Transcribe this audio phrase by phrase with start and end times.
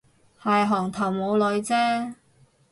[0.41, 2.15] 係行頭冇女啫